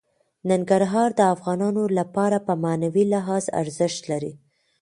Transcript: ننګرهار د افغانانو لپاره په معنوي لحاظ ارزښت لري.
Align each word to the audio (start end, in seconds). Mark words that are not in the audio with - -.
ننګرهار 0.51 1.09
د 1.15 1.21
افغانانو 1.33 1.83
لپاره 1.97 2.37
په 2.47 2.53
معنوي 2.63 3.03
لحاظ 3.13 3.43
ارزښت 3.61 4.01
لري. 4.11 4.33